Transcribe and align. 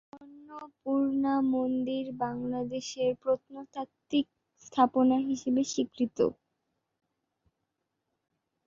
অন্নপূর্ণা 0.15 1.33
মন্দির 1.53 2.05
বাংলাদেশের 2.21 3.11
প্রত্নতাত্ত্বিক 3.21 4.25
স্থাপনা 4.61 5.17
হিসেবে 5.27 5.61
স্বীকৃত। 5.65 6.17